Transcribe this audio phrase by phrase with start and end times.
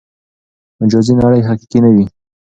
[0.79, 2.05] مجازي نړۍ حقیقي نه ده.